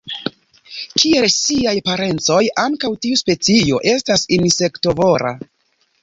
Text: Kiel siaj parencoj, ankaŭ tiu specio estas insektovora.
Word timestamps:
Kiel 1.01 1.25
siaj 1.33 1.73
parencoj, 1.89 2.39
ankaŭ 2.63 2.91
tiu 3.03 3.19
specio 3.21 3.77
estas 3.91 4.23
insektovora. 4.39 5.35